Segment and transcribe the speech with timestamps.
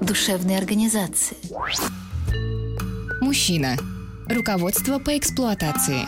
[0.00, 1.36] душевной организации.
[3.20, 3.76] Мужчина.
[4.30, 6.06] Руководство по эксплуатации.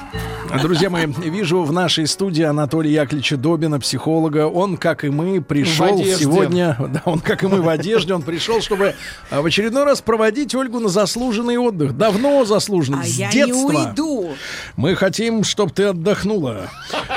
[0.63, 4.47] Друзья мои, вижу в нашей студии Анатолия Яковлевича Добина, психолога.
[4.47, 6.77] Он, как и мы, пришел сегодня...
[6.91, 8.13] Да, он, как и мы, в одежде.
[8.15, 8.95] Он пришел, чтобы
[9.31, 11.97] а, в очередной раз проводить Ольгу на заслуженный отдых.
[11.97, 13.71] Давно заслуженный, А с я детства.
[13.71, 14.31] не уйду.
[14.77, 16.69] Мы хотим, чтобы ты отдохнула.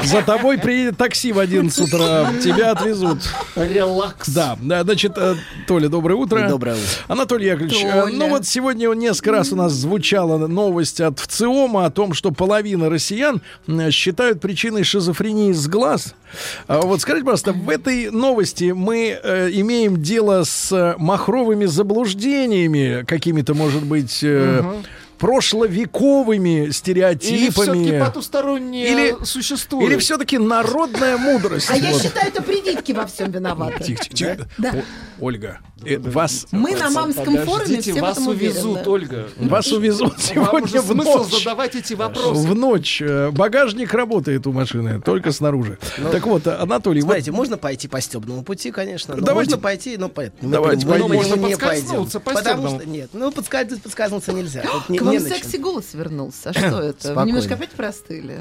[0.03, 2.31] За тобой приедет такси в 11 утра.
[2.43, 3.17] Тебя отвезут.
[3.55, 4.29] Релакс.
[4.29, 5.35] Да, да, значит, э,
[5.67, 6.47] Толя, доброе утро.
[6.47, 6.85] Доброе утро.
[7.07, 8.15] Анатолий Яковлевич, э, Толя.
[8.15, 12.89] ну вот сегодня несколько раз у нас звучала новость от ВЦИОМа о том, что половина
[12.89, 13.41] россиян
[13.91, 16.15] считают причиной шизофрении с глаз.
[16.67, 23.03] А Вот скажите, пожалуйста, в этой новости мы э, имеем дело с э, махровыми заблуждениями,
[23.05, 24.63] какими-то, может быть, э,
[25.23, 27.49] прошловековыми Или стереотипами.
[27.51, 29.89] все-таки потустороннее Или- существует?
[29.89, 31.69] Или все-таки народная мудрость?
[31.69, 33.83] А я считаю, это прививки во всем виноваты.
[33.83, 34.49] Тихо, тихо, тихо.
[34.57, 34.69] Да.
[34.71, 34.83] О,
[35.19, 38.85] Ольга, э, вас, Мы на мамском форуме все вас увезут.
[38.85, 39.29] Ольга.
[39.37, 41.31] вас увезут сегодня в смысл ночь.
[41.39, 42.45] задавать эти вопросы.
[42.45, 43.01] В ночь.
[43.01, 45.77] Э, Багажник работает у машины, только снаружи.
[46.11, 49.15] так вот, Анатолий, Смотрите, можно пойти по стебному пути, конечно.
[49.15, 49.51] Но Давайте.
[49.51, 51.13] Можно пойти, но мы, Давайте пойдем.
[51.13, 52.41] Можно не подскользнуться пойдем.
[52.43, 54.63] по Потому что нет, ну подскользнуться, подскользнуться нельзя.
[55.13, 56.49] Не, на секси-голос вернулся.
[56.49, 56.83] А что это?
[56.83, 57.27] Вы Спокойно.
[57.27, 58.39] немножко опять простыли?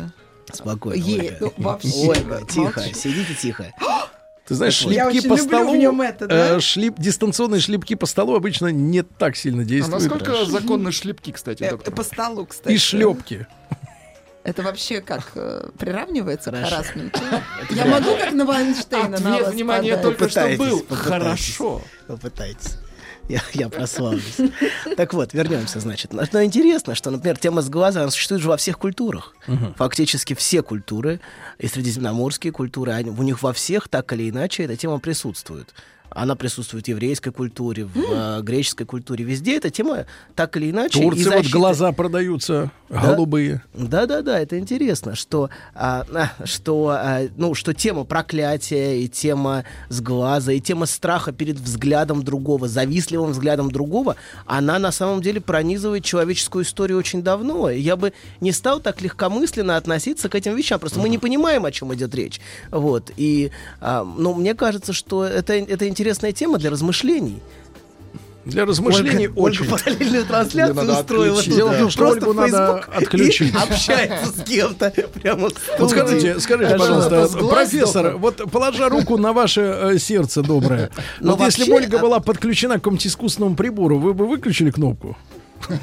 [0.53, 1.37] Спокойно, Е- Ольга.
[1.41, 1.89] ну, вообще.
[2.09, 2.95] Ольга, тихо, Молчи.
[2.95, 3.67] сидите тихо.
[4.47, 6.57] ты знаешь, Я шлепки очень по люблю столу, в нем это, да?
[6.57, 10.03] э, шлип- дистанционные шлепки по столу обычно не так сильно А действуют.
[10.11, 11.95] насколько законны шлепки, кстати, Э, доктор?
[11.95, 12.75] По столу, кстати.
[12.75, 13.47] И шлепки.
[14.45, 17.21] Это вообще как э, приравнивается к харассменту?
[17.71, 20.03] Я могу как на Вайнштейна на Ответ, вас внимание, подать?
[20.19, 20.81] только что Попытайтесь, был.
[20.81, 21.07] попытайтесь.
[21.07, 21.83] Хорошо.
[22.09, 22.79] Попытайтесь.
[23.29, 24.39] Я, я прославлюсь.
[24.97, 26.13] Так вот, вернемся, значит.
[26.13, 29.35] Но но интересно, что, например, тема с глаза, она существует же во всех культурах.
[29.77, 31.21] Фактически все культуры,
[31.59, 35.75] и средиземноморские культуры, они, у них во всех так или иначе эта тема присутствует.
[36.15, 39.25] Она присутствует в еврейской культуре, в э, греческой культуре.
[39.25, 41.01] Везде эта тема так или иначе.
[41.01, 43.63] Турции вот глаза продаются голубые.
[43.73, 49.09] да, да, да, это интересно, что, а, а, что, а, ну, что тема проклятия и
[49.09, 55.41] тема сглаза и тема страха перед взглядом другого, завистливым взглядом другого, она на самом деле
[55.41, 57.71] пронизывает человеческую историю очень давно.
[57.71, 61.73] Я бы не стал так легкомысленно относиться к этим вещам, просто мы не понимаем, о
[61.73, 62.41] чем идет речь.
[62.71, 63.51] Вот и,
[63.81, 67.39] а, ну, мне кажется, что это это интересная тема для размышлений.
[68.45, 69.63] Для размышлений Ольга, очень.
[69.63, 71.43] Ольга параллельную трансляцию надо устроила.
[71.45, 73.55] Дело в том, что просто Ольгу надо Facebook отключить.
[73.63, 75.49] общается с кем-то прямо
[75.79, 80.91] Вот скажите, скажите, Пожалуйста, профессор, вот положа руку на ваше э, сердце доброе,
[81.21, 85.17] Но вот если бы Ольга была подключена к какому-то искусственному прибору, вы бы выключили кнопку?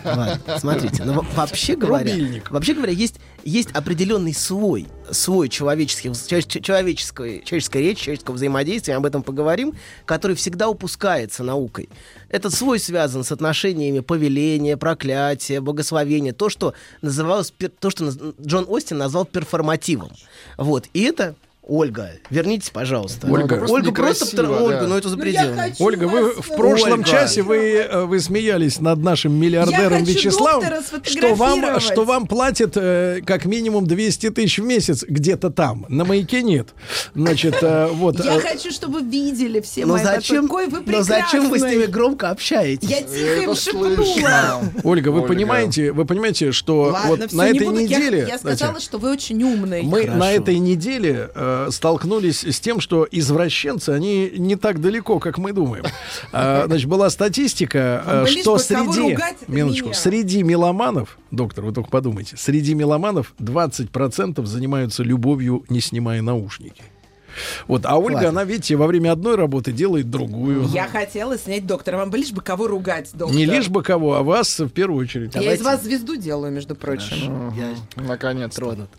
[0.04, 2.52] Ладно, смотрите, но во- вообще говоря, Рубильник.
[2.52, 8.96] вообще говоря, есть, есть определенный свой, свой человеческий, чел- чел- человеческой, человеческой речи, человеческого взаимодействия,
[8.96, 9.74] об этом поговорим,
[10.06, 11.90] который всегда упускается наукой.
[12.30, 18.12] Этот свой связан с отношениями повеления, проклятия, благословения, то, что называлось, то, что
[18.42, 20.12] Джон Остин назвал перформативом.
[20.58, 21.36] Вот, и это
[21.70, 23.28] Ольга, вернитесь, пожалуйста.
[23.30, 23.56] Ольга.
[23.58, 24.88] просто Ольга просто, некрасиво, втор- Ольга, да.
[24.88, 25.62] ну это Ну, я запредельно.
[25.64, 27.04] хочу Ольга, вы в прошлом Ольга.
[27.06, 30.64] часе вы, э, вы смеялись над нашим миллиардером Я Вячеславом,
[31.04, 35.86] что вам, что вам платят э, как минимум 200 тысяч в месяц где-то там.
[35.90, 36.70] На маяке нет.
[37.14, 38.24] Значит, э, вот.
[38.24, 41.62] Я э, хочу, чтобы видели все Но мои зачем, какой вы но зачем вы с
[41.62, 41.94] ними прекрасный.
[41.94, 42.90] громко общаетесь?
[42.90, 43.96] Я тихо им шепнула.
[43.96, 44.62] слышно.
[44.84, 45.28] Ольга, вы Ольга.
[45.34, 47.80] понимаете, вы понимаете, что Ладно, вот на не этой буду.
[47.80, 49.84] Я- неделе, Я, сказала, знаете, что вы очень умный.
[49.84, 50.18] Мы Хорошо.
[50.18, 55.54] на этой неделе э, столкнулись с тем, что извращенцы, они не так далеко, как мы
[55.54, 55.86] думаем.
[56.32, 59.18] А, значит, была статистика, э, что среди,
[59.48, 59.98] минуточку, меня.
[59.98, 66.84] среди меломанов, доктор, вы только подумайте, среди меломанов 20% занимаются любовью, не снимая наушники.
[67.68, 68.30] Вот, а Ольга, Ладно.
[68.30, 70.68] она, видите, во время одной работы делает другую.
[70.70, 71.98] Я хотела снять доктора.
[71.98, 73.36] Вам бы лишь бы кого ругать, доктор.
[73.36, 75.34] Не лишь бы кого, а вас в первую очередь.
[75.36, 75.62] Я Давайте.
[75.62, 77.54] из вас звезду делаю, между прочим.
[77.56, 78.56] Я Наконец.
[78.56, 78.90] тронут.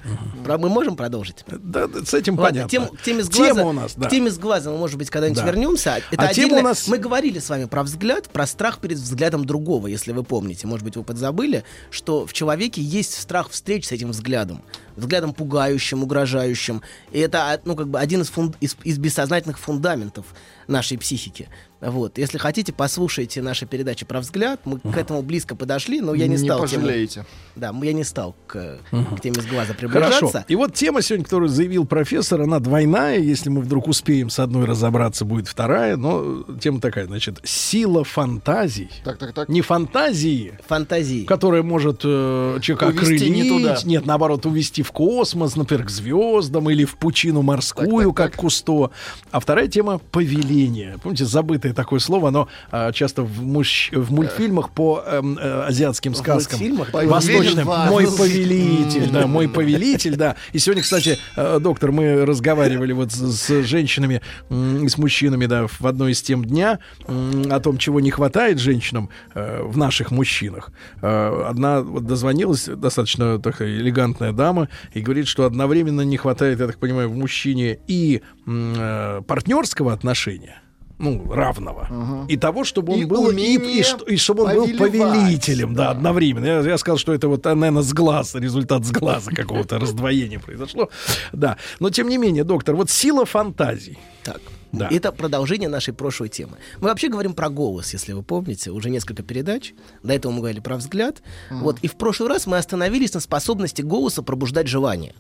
[0.45, 1.45] Про- Мы можем продолжить?
[1.49, 2.71] Да, да, с этим Ладно, понятно.
[2.71, 4.07] тем- к теме с глаза, Тема у нас, да.
[4.09, 5.47] К теме с глаза мы, может быть, когда-нибудь Да.
[5.47, 6.01] вернемся.
[6.11, 9.45] Это А тема у нас- Мы говорили с вами про взгляд, про страх перед взглядом
[9.45, 10.67] другого, если вы помните.
[10.67, 14.63] Может быть, вы подзабыли, что в человеке есть страх встреч с этим взглядом.
[15.01, 16.83] Взглядом пугающим, угрожающим.
[17.11, 20.27] И это, а, ну, как бы один из, фун- из, из бессознательных фундаментов
[20.69, 21.49] нашей психики.
[21.81, 22.19] Вот.
[22.19, 24.61] Если хотите, послушайте наши передачи про взгляд.
[24.65, 27.25] Мы к этому близко подошли, но я не, Не стал тему- пожалеете.
[27.57, 29.79] Да, я не стал к, к теме с глаза Хорошо.
[29.79, 30.45] приближаться.
[30.49, 33.19] И вот тема сегодня, которую заявил профессор, она двойная.
[33.19, 35.97] Если мы вдруг успеем с одной разобраться, будет вторая.
[35.97, 38.91] Но тема такая, значит, сила фантазий.
[39.05, 39.49] Так, так, так.
[39.49, 41.25] Не фантазии, Фантазии.
[41.25, 43.79] которая может э, человека Увести окрылить, не туда.
[43.85, 48.41] нет, наоборот, увести в космос, например, к звездам или в пучину морскую, Так, так, как
[48.41, 48.91] Кусто.
[49.31, 50.97] А вторая тема— повеление.
[51.03, 51.25] Помните,
[51.71, 56.59] забытое такое слово, оно а, часто в, мужч- в мультфильмах по эм, э, азиатским сказкам.
[56.59, 56.93] мультфильмах?
[56.93, 57.67] Восточным.
[57.67, 60.37] Мой повелитель, да, мой повелитель, да.
[60.53, 64.21] И сегодня, кстати, э, доктор, мы разговаривали вот с, с женщинами
[64.51, 69.09] и с мужчинами, да, в одной из тем дня о том, чего не хватает женщинам
[69.35, 70.71] э, в наших мужчинах.
[71.03, 76.67] Э, одна вот дозвонилась, достаточно такая элегантная дама, и говорит, что одновременно не хватает, я
[76.67, 80.60] так понимаю, в мужчине и э, партнерского отношения,
[81.01, 82.27] ну, равного.
[82.29, 86.45] И того, чтобы он И был, и, и и чтобы он был повелителем, да, одновременно.
[86.45, 90.39] Я, я сказал, что это вот, а, наверное, с глаз, результат с глаза какого-то раздвоения
[90.39, 90.91] произошло.
[91.33, 91.57] Да.
[91.81, 93.99] Но, тем не менее, доктор, вот сила фантазий.
[94.23, 94.41] Так.
[94.73, 94.89] Да.
[94.89, 96.59] Это продолжение нашей прошлой темы.
[96.81, 99.75] Мы вообще говорим про голос, если вы помните, уже несколько передач.
[100.03, 101.23] До этого мы говорили про взгляд.
[101.51, 101.79] Вот.
[101.83, 105.15] И в прошлый раз мы остановились на способности голоса пробуждать желание.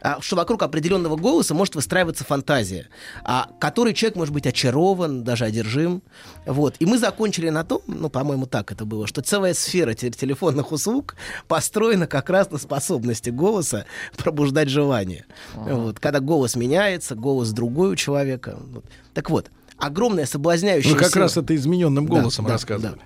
[0.00, 2.86] А, что вокруг определенного голоса может выстраиваться фантазия,
[3.24, 6.02] а, которой человек может быть очарован, даже одержим.
[6.46, 6.76] Вот.
[6.78, 10.70] И мы закончили на том, ну, по-моему, так это было, что целая сфера те- телефонных
[10.70, 11.16] услуг
[11.48, 13.86] построена как раз на способности голоса
[14.16, 15.26] пробуждать желание.
[15.54, 15.98] Вот.
[15.98, 18.56] Когда голос меняется, голос другой у человека.
[18.70, 18.84] Вот.
[19.14, 23.00] Так вот, огромная соблазняющая Вы как сила- раз это измененным Да, голосом да, рассказывали.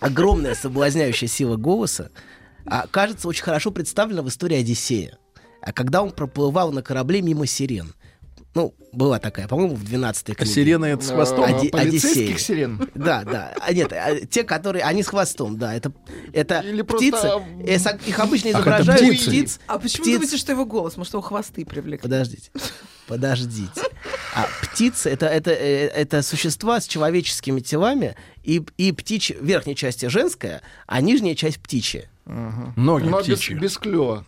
[0.00, 2.10] огромная соблазняющая сила голоса,
[2.66, 5.16] а, кажется, очень хорошо представлена в истории Одиссея.
[5.68, 7.92] А когда он проплывал на корабле мимо сирен.
[8.54, 10.50] Ну, была такая, по-моему, в 12 А книге.
[10.50, 11.44] сирена это с хвостом.
[11.44, 12.38] Оди- Э, полицейских Одиссея.
[12.38, 12.88] сирен.
[12.94, 13.54] Да, да.
[13.60, 15.74] А, нет, а, те, которые, они с хвостом, да.
[15.74, 15.92] Это,
[16.32, 17.10] это Или птицы.
[17.20, 19.28] просто, э, их обычно Ах, это изображают птицы.
[19.28, 19.60] птиц.
[19.66, 20.96] А почему птиц- думаете, что его голос?
[20.96, 21.98] Может, его хвосты привлекли?
[22.02, 22.50] Подождите.
[23.06, 23.82] Подождите.
[24.34, 30.08] А птицы это, это, э, это существа с человеческими телами, и, и птичья, верхняя часть
[30.08, 32.08] женская, а нижняя часть птичья.
[32.24, 33.54] Ноги Но без, птичьи.
[33.58, 34.24] без клёва.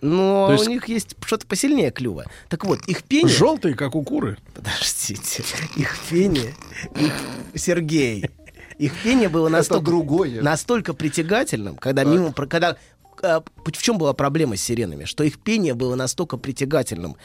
[0.00, 2.26] Но То есть- у них есть что-то посильнее клюва.
[2.48, 3.34] Так вот, их пение...
[3.34, 4.36] Желтые, как у куры.
[4.54, 5.42] Подождите.
[5.76, 6.54] Их пение...
[6.96, 7.14] их-
[7.54, 8.30] Сергей.
[8.78, 10.42] Их пение было настолько, другое.
[10.42, 12.32] настолько притягательным, когда мимо...
[12.32, 12.76] про- Когда
[13.22, 15.04] а, в чем была проблема с сиренами?
[15.04, 17.16] Что их пение было настолько притягательным,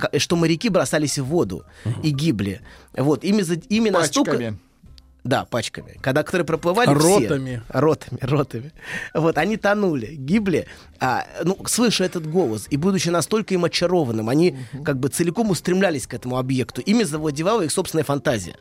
[0.00, 1.64] ка- что моряки бросались в воду
[2.02, 2.60] и гибли.
[2.92, 4.56] Вот, ими, за- ими настолько...
[5.26, 5.98] Да, пачками.
[6.00, 7.62] Когда которые проплывали Ротами.
[7.68, 7.78] все.
[7.78, 8.18] Ротами.
[8.22, 8.72] Ротами.
[9.12, 10.66] Вот, они тонули, гибли,
[11.00, 16.06] а, ну, слыша этот голос, и будучи настолько им очарованным, они как бы целиком устремлялись
[16.06, 16.80] к этому объекту.
[16.80, 18.54] Ими завладевала их собственная фантазия.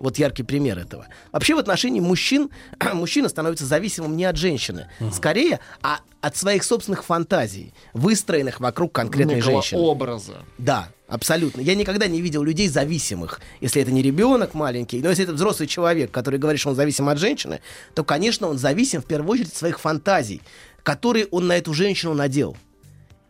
[0.00, 1.06] Вот яркий пример этого.
[1.30, 2.50] Вообще в отношении мужчин
[2.92, 9.36] мужчина становится зависимым не от женщины, скорее, а от своих собственных фантазий, выстроенных вокруг конкретной
[9.36, 9.80] Некого женщины.
[9.80, 10.34] образа.
[10.58, 11.60] Да, абсолютно.
[11.60, 13.40] Я никогда не видел людей зависимых.
[13.60, 17.08] Если это не ребенок маленький, но если это взрослый человек, который говорит, что он зависим
[17.08, 17.60] от женщины,
[17.94, 20.40] то, конечно, он зависим в первую очередь от своих фантазий,
[20.82, 22.56] которые он на эту женщину надел.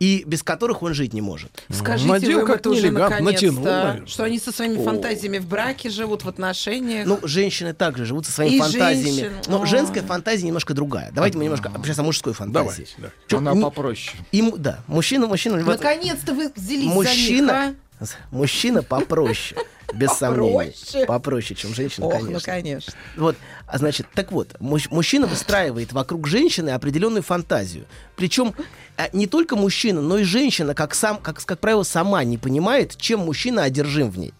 [0.03, 1.63] И без которых он жить не может.
[1.69, 6.25] Скажите Надел вы как это уже наконец-то, что они со своими фантазиями в браке живут,
[6.25, 7.07] в отношениях.
[7.07, 9.19] Ну, женщины также живут со своими И фантазиями.
[9.21, 9.65] женщин, Но о.
[9.65, 11.09] женская фантазия немножко другая.
[11.13, 12.85] Давайте мы немножко сейчас о мужской фантазии.
[12.85, 13.09] Давайте, да.
[13.29, 14.17] Чё, Она не- попроще.
[14.33, 15.55] Им, да, мужчина, мужчина.
[15.63, 19.61] Наконец-то вы взялись мужчина, за них, мужчина попроще,
[19.93, 20.73] без сомнений.
[21.05, 22.07] Попроще, чем женщина?
[22.07, 22.33] Ох, конечно.
[22.33, 22.93] ну конечно.
[23.17, 23.35] Вот,
[23.67, 27.85] а значит, так вот, муж- мужчина выстраивает вокруг женщины определенную фантазию.
[28.15, 28.53] Причем
[28.97, 32.95] а, не только мужчина, но и женщина, как, сам, как, как правило, сама не понимает,
[32.97, 34.33] чем мужчина одержим в ней.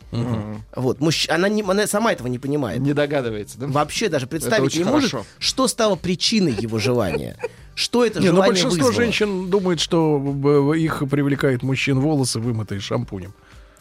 [0.75, 2.79] Вот, мужч- она, не, она сама этого не понимает.
[2.79, 3.67] Не догадывается, да?
[3.67, 5.27] Вообще даже представить не может, хорошо.
[5.39, 7.38] что стало причиной его желания.
[7.75, 8.93] Что это Не, ну большинство вызвало.
[8.93, 13.33] женщин думает, что б- их привлекает мужчин волосы, вымытые шампунем.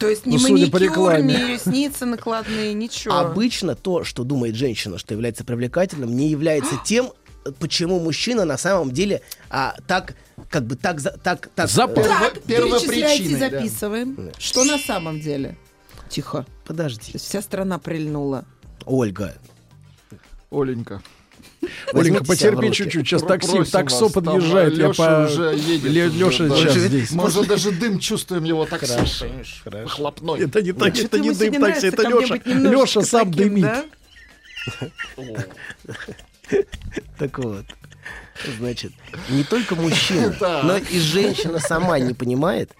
[0.03, 1.35] То есть ни Ну, судя по маникюр, рекламе.
[1.35, 3.15] ни ресницы накладные, ничего.
[3.15, 7.13] Обычно то, что думает женщина, что является привлекательным, не является тем,
[7.59, 10.15] почему мужчина на самом деле а, так,
[10.51, 11.69] как бы так, так, так.
[11.69, 12.05] Запал.
[12.05, 13.51] э, Так, первопричиной, перечисляйте, да.
[13.51, 14.31] записываем.
[14.39, 15.57] Что на самом деле?
[16.09, 16.39] Тихо.
[16.43, 18.45] То подожди, есть вся страна прильнула.
[18.85, 19.35] Ольга.
[20.51, 21.01] Оленька.
[21.93, 23.07] Оленька, потерпи чуть-чуть.
[23.07, 24.75] Сейчас такси, таксо вас, там, подъезжает.
[24.77, 25.27] Я Лёша по...
[25.27, 26.57] уже едет Ле- уже, Лёша да.
[26.57, 27.11] сейчас здесь.
[27.13, 28.93] Мы уже даже дым чувствуем его такси.
[28.95, 29.27] Хорошо,
[29.65, 29.89] хорошо.
[29.89, 30.41] Хлопной.
[30.41, 32.37] Это не, так, Чё-то это не дым такси, это Леша.
[32.45, 33.63] Леша сам дымит.
[33.65, 33.85] да?
[37.19, 37.65] Так вот.
[38.59, 38.93] Значит,
[39.29, 40.63] не только мужчина, Да.
[40.65, 42.73] но и женщина сама не понимает,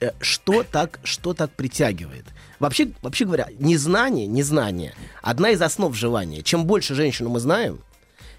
[0.00, 2.24] э, что так, что так притягивает.
[2.60, 6.42] Вообще, вообще говоря, незнание, незнание— одна из основ желания.
[6.42, 7.80] Чем больше женщину мы знаем,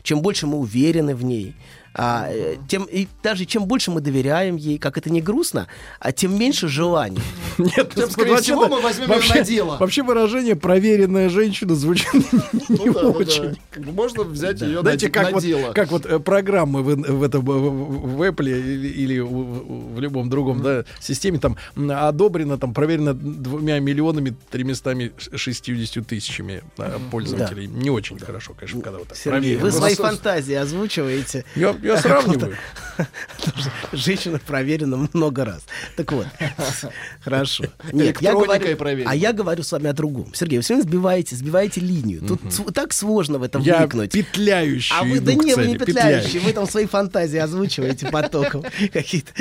[0.04, 1.56] чем больше мы уверены в ней,
[1.96, 5.68] а, э, тем и даже чем больше мы доверяем ей, как это не грустно,
[6.00, 7.22] а тем меньше желаний.
[7.58, 9.78] Нет, Тем, скорее всего, мы возьмем вообще- на дело.
[9.78, 12.14] Вообще выражение «проверенная женщина» звучит
[12.70, 13.18] не Ну да, ну да.
[13.20, 13.58] очень.
[13.78, 15.74] Можно взять ее Знаете, на, как на вот, дело.
[15.74, 20.86] как вот э, программы в, в этом в, Apple или, или в, любом другом да,
[21.00, 26.64] системе там одобрено, там проверено двумя миллионами тремястами шестьюдесятью тысячами
[27.12, 27.68] пользователей.
[27.68, 29.64] Не очень хорошо, конечно, когда вот так Сергей, проверено.
[29.64, 31.46] вы свои фантазии озвучиваете.
[31.84, 32.58] Я, я сравниваю.
[33.92, 35.66] Женщина проверена много раз.
[35.96, 36.28] Так вот,
[37.24, 37.66] хорошо.
[37.92, 40.34] Нет, я говорю, а я говорю с вами о другом.
[40.34, 42.22] Сергей, вы все сбиваете, сбиваете линию.
[42.22, 42.42] Тут
[42.74, 44.12] так сложно в этом Я вникнуть.
[44.12, 48.64] петляющий А вы, да не, вы не петляющие, вы там свои фантазии озвучиваете потоком.
[48.94, 49.32] Какие-то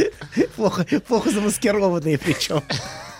[0.56, 2.62] плохо замаскированные причем.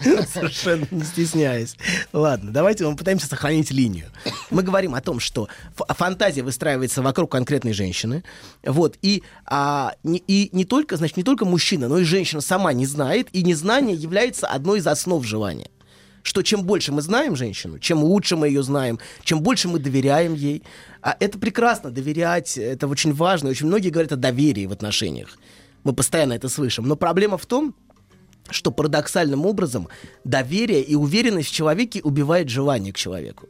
[0.33, 1.77] Совершенно не стесняясь.
[2.13, 4.07] Ладно, давайте мы пытаемся сохранить линию.
[4.51, 8.25] Мы говорим о том, что ф- фантазия выстраивается вокруг конкретной женщины.
[8.65, 12.73] Вот, и, а, не, и не только, значит, не только мужчина, но и женщина сама
[12.73, 15.69] не знает, и незнание является одной из основ желания
[16.25, 20.35] что чем больше мы знаем женщину, чем лучше мы ее знаем, чем больше мы доверяем
[20.35, 20.63] ей.
[21.01, 23.51] А это прекрасно, доверять, это очень важно.
[23.51, 25.37] Очень многие говорят о доверии в отношениях.
[25.85, 26.87] Мы постоянно это слышим.
[26.87, 27.75] Но проблема в том,
[28.51, 29.89] что парадоксальным образом
[30.25, 33.49] доверие и уверенность в человеке убивает желание к человеку.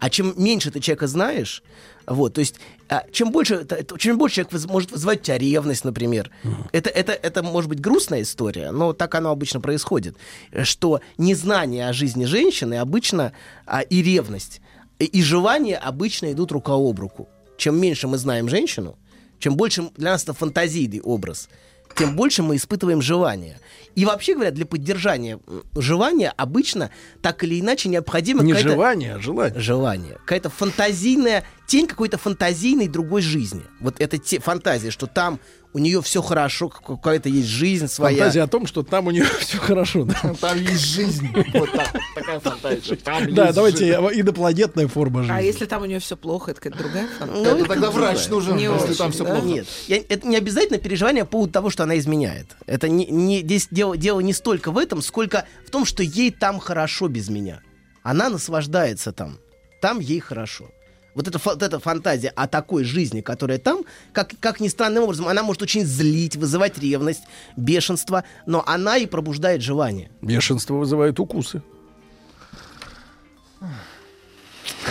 [0.00, 1.62] А чем меньше ты человека знаешь,
[2.06, 2.56] вот, то есть,
[2.88, 3.66] а, чем больше,
[3.98, 6.30] чем больше человек может вызывать у тебя ревность, например.
[6.72, 10.16] Это, это, это может быть грустная история, но так оно обычно происходит,
[10.62, 13.32] что незнание о жизни женщины обычно
[13.66, 14.62] а, и ревность,
[14.98, 17.28] и, и желание обычно идут рука об руку.
[17.58, 18.96] Чем меньше мы знаем женщину,
[19.38, 21.50] чем больше для нас это фантазийный образ,
[21.94, 23.58] тем больше мы испытываем желание.
[24.00, 25.38] И вообще говоря, для поддержания
[25.76, 26.90] желания обычно
[27.20, 29.60] так или иначе необходимо Не желание, а желание.
[29.60, 30.14] желание.
[30.24, 33.60] Какая-то фантазийная, тень какой-то фантазийной другой жизни.
[33.78, 35.38] Вот это те, фантазия, что там
[35.72, 38.16] у нее все хорошо, как- какая-то есть жизнь своя.
[38.18, 40.04] Фантазия о том, что там у нее все хорошо.
[40.04, 40.34] да.
[40.40, 41.28] Там есть жизнь.
[41.54, 42.96] Вот так такая фантазия.
[42.96, 44.20] Там Да, давайте жизнь.
[44.20, 45.34] инопланетная форма жизни.
[45.36, 47.42] А если там у нее все плохо, это какая-то другая фантазия?
[47.52, 49.30] Ну, Это тогда врач нужен, Не если очень, там все да?
[49.34, 49.46] плохо.
[49.46, 52.56] Нет, я- это не обязательно переживание по поводу того, что она изменяет.
[52.66, 56.30] Это не, не- здесь дело, дело не столько в этом, сколько в том, что ей
[56.30, 57.60] там хорошо без меня.
[58.02, 59.38] Она наслаждается там.
[59.80, 60.70] Там ей хорошо.
[61.14, 65.28] Вот эта, вот эта фантазия о такой жизни, которая там, как, как ни странным образом,
[65.28, 67.22] она может очень злить, вызывать ревность,
[67.56, 70.10] бешенство, но она и пробуждает желание.
[70.22, 71.62] Бешенство вызывает укусы.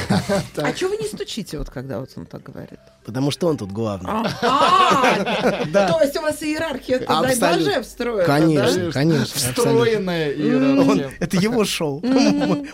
[0.10, 2.80] А чего вы не стучите, вот когда вот он так говорит?
[3.06, 4.10] Потому что он тут главный.
[4.12, 9.26] А, То есть у вас иерархия, боже, встроена, Конечно, конечно.
[9.40, 11.12] Встроенная Он- иерархия.
[11.20, 12.02] это его шоу.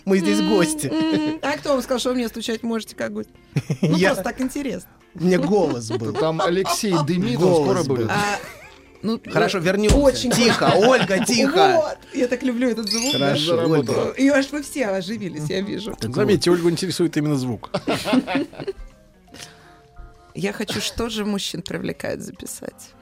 [0.06, 0.92] Мы здесь гости.
[1.42, 3.30] А кто вам сказал, что вы мне стучать можете как гость?
[3.82, 4.90] Ну, просто так интересно.
[5.14, 6.14] Мне голос был.
[6.14, 7.96] Там Алексей дымит, он Голос скоро был.
[8.04, 8.12] будет.
[9.06, 9.98] Ну, Хорошо, вернемся.
[9.98, 11.74] Очень Тихо, Ольга, тихо.
[11.76, 13.14] Вот, я так люблю этот звук.
[13.14, 13.66] Хорошо, да.
[13.68, 14.14] Ольга.
[14.18, 15.96] И аж вы все оживились, я вижу.
[16.02, 17.70] Заметьте, Ольгу интересует именно звук.
[20.34, 22.94] Я хочу, что же мужчин привлекает записать.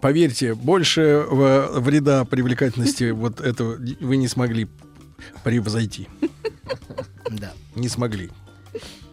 [0.00, 4.68] Поверьте, больше вреда привлекательности вот этого вы не смогли
[5.44, 6.08] превзойти.
[7.30, 7.52] Да.
[7.76, 8.30] Не смогли.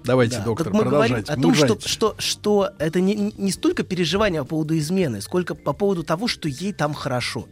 [0.04, 0.44] Давайте, Да.
[0.46, 1.32] доктор, Так мы говорим продолжайте.
[1.32, 1.88] о том, что, Мужайте.
[1.90, 6.48] что, что это не, не столько переживание по поводу измены, сколько по поводу того, что
[6.50, 7.48] ей там хорошо.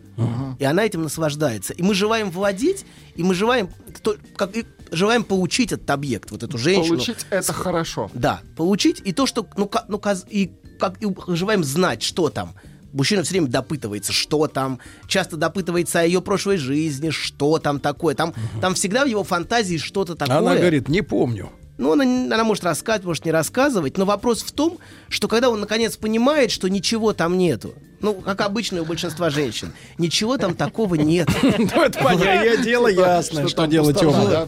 [0.60, 1.74] И она этим наслаждается.
[1.74, 2.86] И мы желаем владеть,
[3.16, 3.70] и мы желаем,
[4.01, 6.96] то- как, и желаем получить этот объект, вот эту женщину.
[6.96, 8.10] Получить это хорошо.
[8.13, 12.30] Да, получить и то, что, ну, ка- ну каз- и как и желаем знать, что
[12.30, 12.54] там.
[12.94, 18.16] Мужчина все время допытывается, что там, часто допытывается о ее прошлой жизни, что там такое.
[18.16, 20.38] Там, там всегда в его фантазии что-то такое.
[20.38, 21.51] Она говорит, не помню.
[21.77, 24.79] Ну, она, она может рассказывать, может не рассказывать, но вопрос в том,
[25.10, 29.74] что когда он наконец понимает, что ничего там нету, ну, как обычно у большинства женщин,
[29.98, 31.27] ничего там такого нет.
[31.57, 34.48] Ну, это понятное дело ясное, Что дело темное.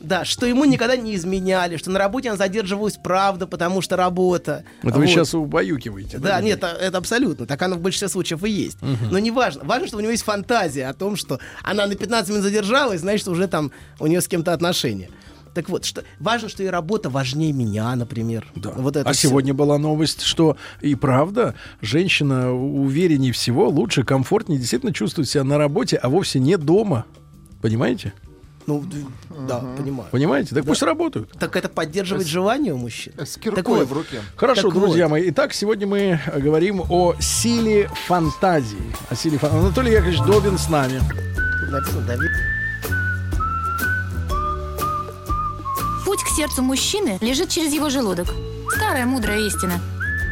[0.00, 0.24] да?
[0.24, 4.64] Что ему никогда не изменяли, что на работе она задерживалась правда, потому что работа.
[4.82, 6.18] Это вы сейчас убаюкиваете.
[6.18, 7.46] Да, нет, а- это абсолютно.
[7.46, 8.78] Так оно в большинстве случаев и есть.
[9.10, 9.64] Но не важно.
[9.64, 13.28] Важно, что у него есть фантазия о том, что она на 15 минут задержалась, значит,
[13.28, 15.10] уже там у нее с кем-то отношения.
[15.56, 18.46] Так вот, что, важно, что ее работа важнее меня, например.
[18.56, 18.72] Да.
[18.76, 19.28] Вот это а всё.
[19.28, 25.56] сегодня была новость, что и правда, женщина увереннее всего, лучше, комфортнее действительно чувствует себя на
[25.56, 27.06] работе, а вовсе не дома.
[27.62, 28.12] Понимаете?
[28.66, 28.84] Ну,
[29.48, 30.10] да, понимаю.
[30.10, 30.54] Понимаете?
[30.54, 31.30] Так пусть работают.
[31.38, 33.14] Так это поддерживает желание у мужчин.
[33.16, 34.20] С Так киркой вот, в руке.
[34.36, 35.12] Хорошо, Так друзья вот.
[35.12, 35.30] мои.
[35.30, 38.92] Итак, сегодня мы э, говорим о силе фантазии.
[39.08, 41.00] О силе фан- Анатолий Яковлевич Добин с нами.
[41.70, 42.30] написано Давид.
[46.20, 48.28] Сердцу мужчины лежит через его желудок.
[48.76, 49.80] Старая мудрая истина.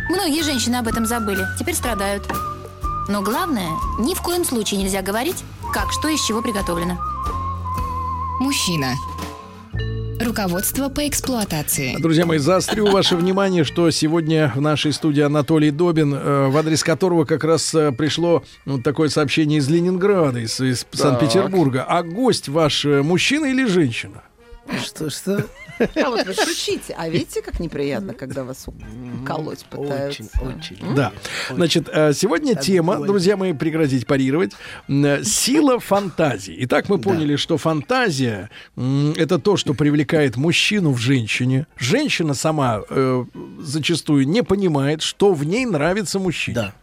[0.08, 2.30] Многие женщины об этом забыли, теперь страдают.
[3.08, 6.98] Но главное, ни в коем случае нельзя говорить, как что из чего приготовлено.
[8.40, 8.94] Мужчина.
[10.20, 11.96] Руководство по эксплуатации.
[11.98, 16.82] Друзья мои, заострю ваше внимание, что сегодня в нашей студии Анатолий Добин, э, в адрес
[16.82, 21.84] которого как раз э, пришло ну, такое сообщение из Ленинграда, из, из Санкт-Петербурга.
[21.86, 24.22] А гость ваш э, мужчина или женщина?
[24.82, 25.44] Что, что?
[25.78, 26.94] А вот вы шутите.
[26.96, 28.66] А видите, как неприятно, когда вас
[29.22, 30.22] уколоть пытаются?
[30.42, 30.94] Очень, очень.
[30.94, 31.12] Да.
[31.50, 34.52] Значит, э, сегодня тема, друзья мои, прекратить парировать.
[34.88, 36.56] э, Сила фантазии.
[36.60, 41.66] Итак, мы поняли, что фантазия это то, что привлекает мужчину в женщине.
[41.76, 43.24] Женщина сама э,
[43.58, 46.54] зачастую не понимает, что в ней нравится мужчине.
[46.54, 46.74] Да.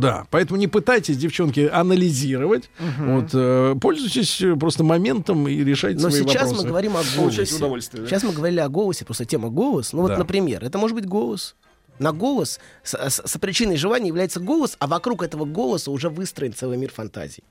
[0.00, 2.70] Да, поэтому не пытайтесь, девчонки, анализировать.
[2.98, 6.62] Вот, э, пользуйтесь э, просто моментом и решайте Но свои сейчас вопросы.
[6.62, 7.56] мы говорим о голосе.
[7.56, 8.08] удовольствие, да?
[8.08, 9.92] Сейчас мы говорили о голосе, просто тема голос.
[9.92, 10.18] Ну вот, Да.
[10.18, 11.54] например, это может быть голос.
[11.98, 16.78] На голос, с, с- сопричиной желания является голос, а вокруг этого голоса уже выстроен целый
[16.78, 17.42] мир фантазий.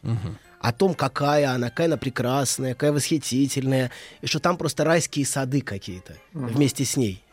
[0.62, 5.60] О том, какая она, какая она прекрасная, какая восхитительная, и что там просто райские сады
[5.62, 7.24] какие-то вместе с ней.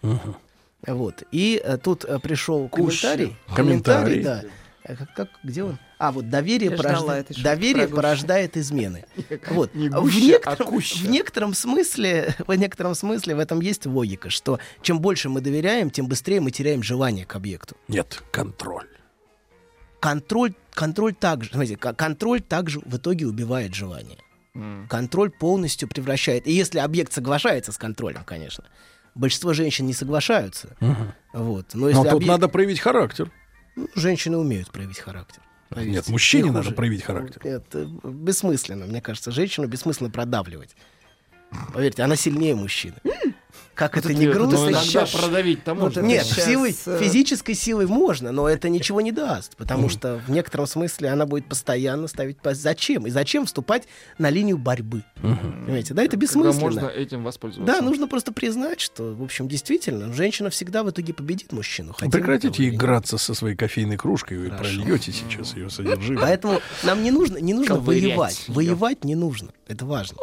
[0.86, 1.22] Вот.
[1.32, 3.36] И э, тут э, пришел комментарий.
[3.54, 4.22] Комментарий.
[4.22, 4.42] да.
[4.86, 5.78] Э, Как, как- где он?
[5.98, 9.04] А, вот доверие, Я порожда- доверие порождает измены.
[9.50, 9.74] Вот.
[9.74, 14.58] Не в, некотором, а в некотором смысле, в некотором смысле в этом есть логика, что
[14.82, 17.76] чем больше мы доверяем, тем быстрее мы теряем желание к объекту.
[17.88, 18.86] Нет, контроль.
[20.00, 24.18] Контроль, контроль также, смотрите, контроль также в итоге убивает желание.
[24.88, 26.46] Контроль полностью превращает.
[26.46, 28.64] И если объект соглашается с контролем, конечно.
[29.14, 30.76] Большинство женщин не соглашаются.
[31.32, 31.68] Вот.
[31.74, 33.30] Но если Но тут объект- надо проявить характер.
[33.76, 35.40] Ну, женщины умеют проявить характер.
[35.70, 36.12] Нет, Поверьте.
[36.12, 36.74] мужчине Не надо хуже.
[36.76, 37.40] проявить характер.
[37.44, 39.30] Это бессмысленно, мне кажется.
[39.32, 40.76] Женщину бессмысленно продавливать.
[41.72, 42.96] Поверьте, она сильнее мужчины.
[43.74, 44.56] Как это не Ну, грустно.
[44.70, 45.98] иногда щас- продавить-то можно.
[46.00, 50.20] это Нет, сейчас, силой, э, физической силой можно, но это ничего не даст, потому что
[50.26, 52.38] в некотором смысле она будет постоянно ставить...
[52.44, 53.06] Зачем?
[53.06, 55.02] И зачем вступать на линию борьбы?
[55.20, 56.60] Понимаете, да, это Когда бессмысленно.
[56.60, 57.72] можно этим воспользоваться.
[57.72, 61.94] Да, нужно просто признать, что, в общем, действительно, женщина всегда в итоге победит мужчину.
[61.98, 64.82] Прекратите играться со своей кофейной кружкой, вы Хорошо.
[64.82, 66.22] прольете сейчас ее содержимое.
[66.22, 68.44] Поэтому нам не нужно, не нужно воевать.
[68.48, 69.50] Воевать не нужно.
[69.66, 70.18] Это важно.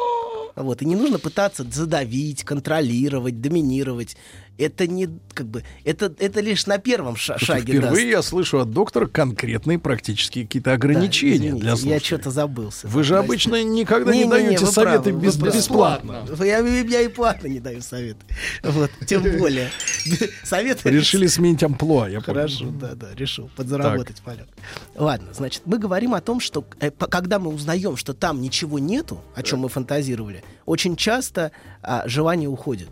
[0.56, 0.82] Вот.
[0.82, 4.16] И не нужно пытаться задавить, контролировать, доминировать.
[4.58, 8.06] Это не как бы это, это лишь на первом ша- шаге впервые даст.
[8.18, 12.06] я слышу от доктора конкретные практические какие-то Да, ограничения извините, для Я слушателей.
[12.06, 12.88] что-то забылся.
[12.88, 13.26] Вы же Простите.
[13.50, 15.58] обычно никогда не, Не-не-не, даете советы правы, без- вы правы.
[15.58, 16.26] бесплатно.
[16.42, 18.20] Я, я и платно не даю советы.
[18.64, 19.70] Вот, тем более.
[20.44, 20.90] Советы...
[20.92, 22.42] Решили сменить амплуа, я понял.
[22.42, 24.48] Хорошо, да, да, решил подзаработать полет.
[24.96, 29.22] Ладно, значит, мы говорим о том, что э, когда мы узнаем, что там ничего нету,
[29.34, 32.90] о чем мы фантазировали, очень часто а, желание уходит.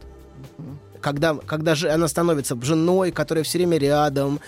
[1.02, 4.40] Когда, когда же она становится женой, которая все время рядом,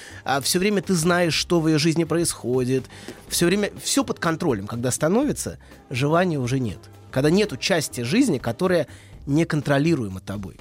[0.41, 2.85] все время ты знаешь, что в ее жизни происходит,
[3.27, 5.57] все время все под контролем, когда становится,
[5.89, 6.79] желания уже нет.
[7.11, 8.87] Когда нету части жизни, которая
[9.25, 10.57] неконтролируема тобой.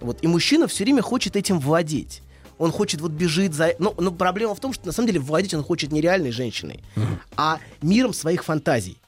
[0.00, 0.22] Вот.
[0.22, 2.22] И мужчина все время хочет этим владеть.
[2.58, 3.74] Он хочет вот бежит за...
[3.78, 6.80] Но, но проблема в том, что на самом деле владеть он хочет не реальной женщиной,
[7.36, 8.98] а миром своих фантазий.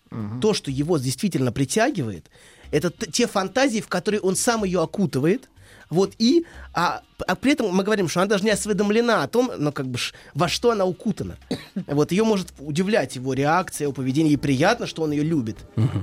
[0.41, 2.31] То, что его действительно притягивает,
[2.71, 5.49] это те фантазии, в которые он сам ее окутывает,
[5.91, 6.45] вот, и,
[6.75, 9.87] а, а при этом мы говорим, что она даже не осведомлена о том, ну, как
[9.87, 9.99] бы,
[10.35, 11.37] во что она укутана.
[11.87, 15.59] Вот, ее может удивлять его реакция, его поведение, ей приятно, что он ее любит,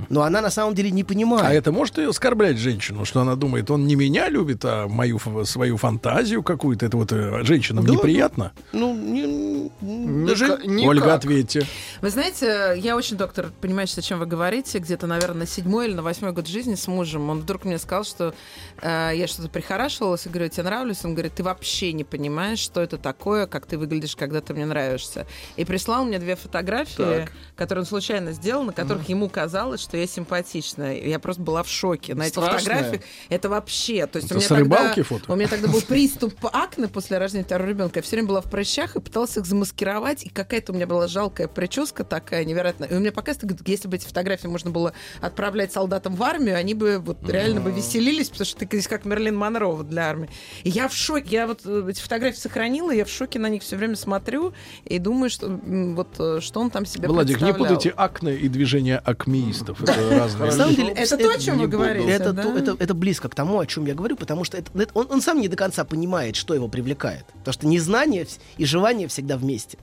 [0.08, 1.44] но она на самом деле не понимает.
[1.44, 5.18] А это может и оскорблять женщину, что она думает, он не меня любит, а мою
[5.44, 6.86] свою фантазию какую-то.
[6.86, 8.52] Это вот э, женщинам Да, неприятно?
[8.72, 10.44] Ну, не- Ника- даже...
[10.64, 10.88] никак.
[10.88, 11.66] Ольга, ответьте.
[12.00, 14.78] Вы знаете, я очень, доктор, понимаете, о чем вы говорите.
[14.78, 17.30] Где-то, наверное, на седьмой или на восьмой год жизни с мужем.
[17.30, 18.34] Он вдруг мне сказал, что
[18.80, 21.04] э, я что-то прихорашивалась и говорю, тебе нравлюсь?
[21.04, 24.66] Он говорит, ты вообще не понимаешь, что это такое, как ты выглядишь, когда ты мне
[24.66, 25.26] нравишься.
[25.56, 27.32] И прислал мне две фотографии, Так.
[27.56, 31.00] которые он случайно сделал, на которых ему казалось, что я симпатичная.
[31.00, 32.14] Я просто была в шоке.
[32.14, 32.58] На этих Страшная.
[32.60, 34.06] фотографиях это вообще...
[34.06, 35.32] То есть Это у меня с рыбалки тогда, фото?
[35.32, 37.98] У меня тогда был приступ акне после рождения второго ребенка.
[37.98, 40.24] Я все время была в прыщах и пыталась их замаскировать.
[40.24, 42.88] И какая-то у меня была жалкая прическа такая невероятная.
[42.88, 46.74] И у меня говорит, если бы эти фотографии можно было отправлять солдатам в армию, они
[46.74, 50.28] бы вот реально бы веселились, потому что ты здесь как Мерлин Монро вот для армии.
[50.62, 51.26] И я в шоке.
[51.30, 54.52] Я вот э, эти фотографии сохранила, я в шоке на них все время смотрю
[54.84, 58.98] и думаю, что вот э, что он там себе Владик, не путайте акне и движение
[58.98, 59.82] акмеистов.
[59.82, 63.58] Это разные На самом деле, Это то, о чем вы говорите, Это, близко к тому,
[63.58, 66.68] о чем я говорю, потому что это- он, сам не до конца понимает, что его
[66.68, 67.24] привлекает.
[67.26, 69.78] Потому что незнание и желание всегда вместе.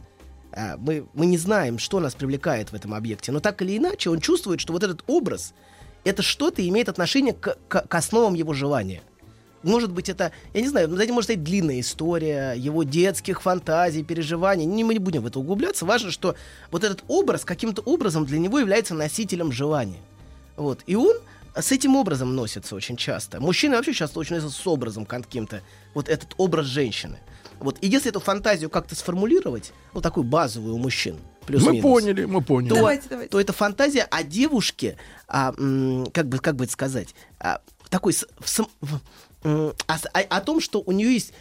[0.53, 3.31] А, Мы, мы не знаем, что нас привлекает в этом объекте.
[3.31, 5.53] Но так или иначе, он чувствует, что вот этот образ
[6.03, 9.01] это что-то имеет отношение к, к- к основам его желания.
[9.63, 14.03] Может быть, это, я не знаю, за этим может стоять длинная история его детских фантазий,
[14.03, 14.65] переживаний.
[14.65, 15.85] Не, мы не будем в это углубляться.
[15.85, 16.35] Важно, что
[16.71, 19.99] вот этот образ каким-то образом для него является носителем желания.
[20.57, 20.81] Вот.
[20.87, 21.15] И он
[21.55, 23.39] с этим образом носится очень часто.
[23.39, 25.61] Мужчины вообще часто очень носятся с образом каким-то.
[25.93, 27.19] Вот этот образ женщины.
[27.59, 27.77] Вот.
[27.81, 32.41] И если эту фантазию как-то сформулировать, ну, такую базовую у мужчин, Мы плюс-минус, поняли, мы
[32.41, 32.69] поняли.
[32.69, 33.29] то, Давайте, давайте.
[33.31, 34.97] то это фантазия о девушке,
[35.27, 35.51] а,
[36.13, 38.99] как, бы, как бы это сказать, а, такой с- в в-
[39.43, 41.33] о, с- о- о том, что у нее есть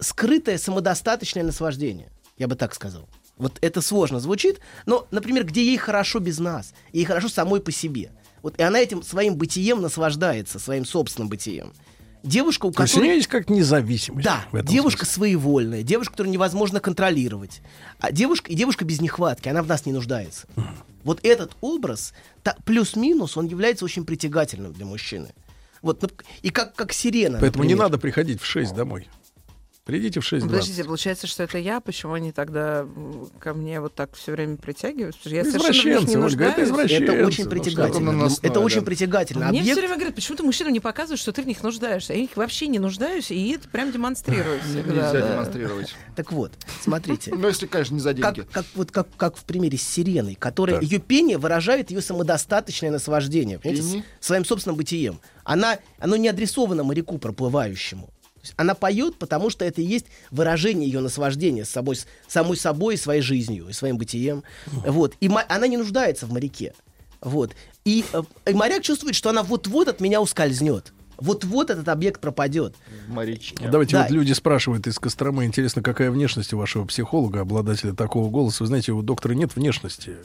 [0.00, 2.08] скрытое самодостаточное наслаждение.
[2.36, 3.08] Я бы так сказал.
[3.36, 7.70] Вот это сложно звучит, но, например, где ей хорошо без нас, ей хорошо самой по
[7.72, 8.10] себе.
[8.42, 11.72] Вот и она этим своим бытием наслаждается, своим собственным бытием.
[12.24, 13.06] Девушка, у То есть у которой...
[13.06, 14.24] нее есть как независимость.
[14.24, 15.14] Да, девушка смысле.
[15.14, 17.60] своевольная, девушка, которую невозможно контролировать.
[18.00, 20.46] А девушка, и девушка без нехватки, она в нас не нуждается.
[21.04, 25.32] Вот этот образ, та- плюс-минус, он является очень притягательным для мужчины.
[25.82, 26.12] Вот,
[26.42, 27.38] и как, как сирена.
[27.40, 27.90] Поэтому не например.
[27.90, 29.08] надо приходить в 6 домой.
[29.88, 32.86] Придите в 6 Подождите, получается, что это я, почему они тогда
[33.40, 35.30] ко мне вот так все время притягиваются?
[35.30, 37.04] Я Извращенцы, не Ольга, это извращенцы.
[37.04, 38.12] Это очень Ну, притягательно.
[38.12, 38.84] наносное, Это очень да.
[38.84, 39.46] притягательно.
[39.48, 42.12] Мне все Объект- время говорят, почему ты мужчинам не показываешь, что ты в них нуждаешься.
[42.12, 44.92] Я их вообще не нуждаюсь, и это прям демонстрирую всегда.
[44.92, 45.32] Нельзя да.
[45.32, 45.94] демонстрировать.
[46.16, 47.32] Так вот, смотрите.
[47.34, 48.48] Ну, если, конечно, не за как, деньги.
[48.52, 53.58] как, вот как, как в примере с сиреной, которая ее пение выражает ее самодостаточное наслаждение,
[54.20, 55.18] своим собственным бытием.
[55.44, 58.10] Она, оно не адресовано моряку проплывающему.
[58.56, 62.94] Она поет, потому что это и есть выражение ее наслаждения с собой, с самой собой,
[62.94, 64.42] и своей жизнью, и своим бытием.
[64.66, 65.14] Вот.
[65.20, 66.74] И она не нуждается в моряке.
[67.20, 67.52] Вот.
[67.84, 70.92] И, э, и моряк чувствует, что она вот-вот от меня ускользнет.
[71.18, 72.74] Вот-вот этот объект пропадет.
[73.08, 73.66] Морячки.
[73.70, 74.02] Давайте Да.
[74.02, 78.62] вот люди спрашивают из Костромы, интересно, какая внешность у вашего психолога, обладателя такого голоса.
[78.64, 80.16] Вы знаете, у доктора нет внешности.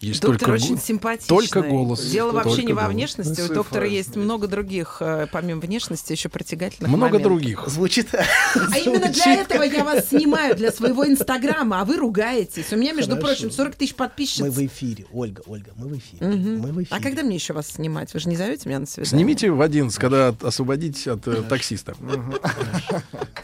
[0.00, 1.28] Есть Доктор только очень го- симпатичный.
[1.28, 2.04] Только голос.
[2.06, 2.94] Дело вообще Только не во голос.
[2.94, 3.32] внешности.
[3.32, 7.32] У Цифра доктора есть много других, э, помимо внешности, еще притягательных Много моментов.
[7.32, 7.64] других.
[7.68, 8.08] Звучит...
[8.14, 8.24] А
[8.78, 12.72] именно для этого я вас снимаю, для своего инстаграма, а вы ругаетесь.
[12.72, 14.44] У меня, между прочим, 40 тысяч Мы подписчиц.
[14.46, 15.06] в эфире.
[15.12, 16.26] Ольга, Ольга, мы в эфире.
[16.26, 16.58] Мгм.
[16.60, 16.96] Мы в эфире.
[16.96, 18.14] А когда мне еще вас снимать?
[18.14, 19.10] Вы же не зовете меня на свидание?
[19.10, 21.94] Снимите в 11, когда от- освободитесь от э, таксиста.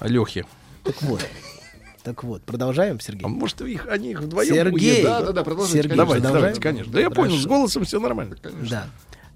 [0.00, 0.44] Лехи.
[0.82, 1.20] Так вот.
[2.02, 3.24] Так вот, продолжаем, Сергей?
[3.24, 4.90] А может, их, они их вдвоем Сергей.
[4.96, 5.04] уедут?
[5.04, 5.78] Да, да, да, продолжайте.
[5.78, 6.04] Сергей, конечно.
[6.04, 6.42] Давайте, продолжаем?
[6.42, 6.92] давайте, конечно.
[6.92, 8.36] Да я понял, с голосом все нормально.
[8.68, 8.86] Да.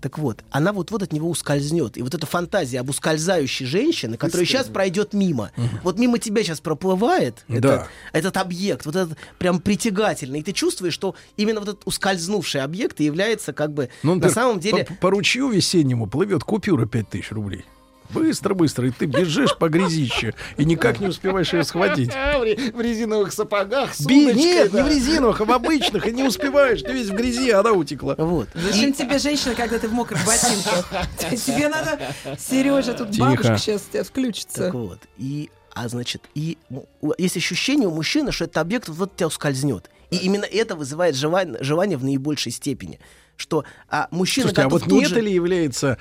[0.01, 1.97] Так вот, она вот-вот от него ускользнет.
[1.97, 5.51] И вот эта фантазия об ускользающей женщине, которая сейчас пройдет мимо.
[5.83, 7.57] Вот мимо тебя сейчас проплывает Да.
[7.59, 10.41] этот, этот объект, вот этот прям притягательный.
[10.41, 14.15] И ты чувствуешь, что именно вот этот ускользнувший объект и является как бы Ну, на
[14.17, 14.85] например, самом деле...
[14.85, 17.65] по, по ручью весеннему плывет купюра 5000 рублей.
[18.11, 22.11] Быстро-быстро, и ты бежишь по грязище, и никак не успеваешь ее схватить.
[22.13, 26.83] В ре- в резиновых сапогах Нет, не в резиновых, а в обычных, и не успеваешь.
[26.83, 28.15] Ты весь в грязи, а она утекла.
[28.17, 28.49] Вот.
[28.55, 30.91] Зачем тебе женщина, когда ты в мокрых ботинках?
[31.31, 31.99] Тебе надо,
[32.39, 33.25] Сережа, тут Тихо.
[33.27, 34.65] бабушка сейчас тебя включится.
[34.65, 34.99] Так вот.
[35.17, 39.17] И, а значит, и м, у- есть ощущение у мужчины, что этот объект вот от
[39.17, 39.91] тебя ускользнет.
[40.11, 42.99] И именно это вызывает желание, желание в наибольшей степени.
[43.39, 45.97] Что а, мужчина Слушайте, а готов вот тут не же- это ли является,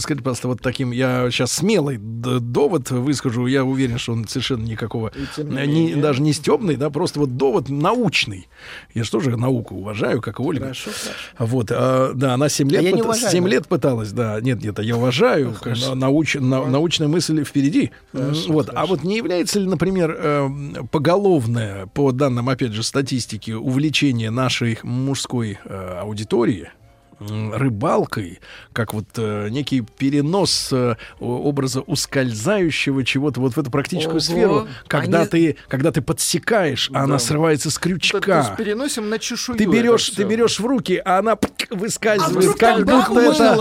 [0.00, 5.10] скажите, пожалуйста, вот таким, я сейчас смелый довод выскажу, я уверен, что он совершенно никакого,
[5.38, 8.46] не э, даже не стебный, да, просто вот довод научный.
[8.92, 10.64] Я же тоже науку уважаю, как и Ольга.
[10.64, 11.18] Хорошо, хорошо.
[11.38, 13.50] Вот, а, да, она 7 лет, я не пыта- уважаю, 7 да.
[13.50, 17.90] лет пыталась, да, нет, нет, а я уважаю, на- науч- на- научная мысль впереди.
[18.12, 20.48] вот, а вот не является ли, например, э,
[20.90, 26.70] поголовное, по данным, опять же, статистики, увлечение нашей мужской э, аудитории,
[27.28, 28.40] рыбалкой,
[28.72, 34.20] как вот э, некий перенос э, образа ускользающего чего-то вот в эту практическую Ого.
[34.20, 37.18] сферу, когда Они- ты, когда ты подсекаешь, а она Да.
[37.18, 38.38] срывается с крючка.
[38.38, 39.56] есть переносим на чешую.
[39.58, 43.20] Ты это берешь, ты берешь в руки, а она пк, А выскальзывает, вдруг как будто
[43.20, 43.54] это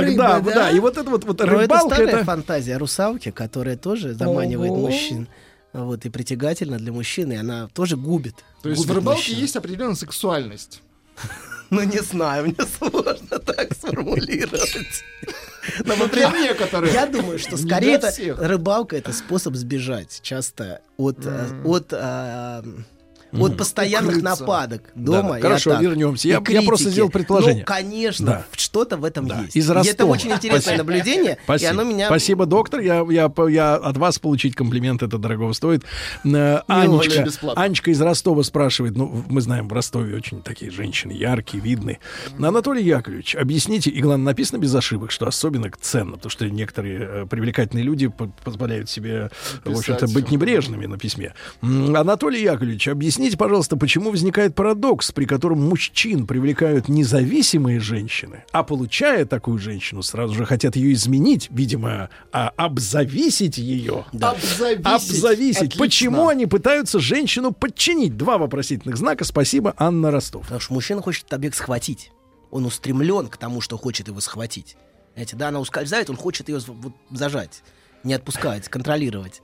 [0.00, 0.54] рыбы, да, да?
[0.54, 0.70] да.
[0.70, 4.70] И вот это вот, вот Но это рыбалка, старая это, фантазия русалки, которая тоже заманивает
[4.72, 4.88] Ого.
[4.88, 5.28] мужчин.
[5.74, 8.36] Вот, и притягательна для мужчин, и она тоже губит.
[8.62, 9.38] То есть в рыбалке мужчин.
[9.38, 10.82] есть определенная сексуальность.
[11.70, 15.04] Ну, не знаю, мне сложно так сформулировать.
[15.84, 16.92] Но, Ну, для некоторых.
[16.92, 21.92] Я думаю, что скорее это рыбалка это способ сбежать часто от, э, от,
[23.32, 24.40] а, от постоянных Укрыться.
[24.40, 25.38] нападок Да, дома.
[25.38, 26.28] и хорошо, атак, вернемся.
[26.28, 27.60] и Я- я просто сделал предположение.
[27.60, 28.44] Ну, конечно, Да.
[28.52, 29.56] что-то в этом Да, есть.
[29.56, 30.12] из И это Ростова.
[30.12, 30.78] очень интересное Спасибо.
[30.84, 31.70] наблюдение, и Спасибо.
[31.70, 32.06] оно меня...
[32.06, 32.80] Спасибо, доктор.
[32.80, 35.84] Я, я, я от вас получить комплимент, это дорого стоит.
[36.24, 37.26] Э, Анечка.
[37.56, 41.98] Анечка из Ростова спрашивает, ну, мы знаем, в Ростове очень такие женщины яркие, видные.
[42.38, 47.26] Анатолий Яковлевич, объясните, и главное, написано без ошибок, что особенно ценно, потому что некоторые э,
[47.28, 49.30] привлекательные люди по- позволяют себе,
[49.64, 50.14] в общем-то, Писать.
[50.14, 51.34] быть небрежными на письме.
[51.62, 58.62] Анатолий Яковлевич, объясните, Объясните, пожалуйста, почему возникает парадокс, при котором мужчин привлекают независимые женщины, а
[58.62, 64.04] получая такую женщину, сразу же хотят ее изменить, видимо, а, обзависить ее.
[64.12, 64.86] Обзависить.
[64.86, 65.56] Обзависить.
[65.56, 65.78] Отлично.
[65.80, 68.16] Почему они пытаются женщину подчинить?
[68.16, 69.24] Два вопросительных знака.
[69.24, 70.42] Спасибо, Анна Ростов.
[70.42, 72.12] Потому что мужчина хочет этот объект схватить.
[72.52, 74.76] Он устремлен к тому, что хочет его схватить.
[75.14, 77.64] Знаете, да, она ускользает, он хочет ее вот зажать,
[78.04, 79.42] не отпускать, контролировать.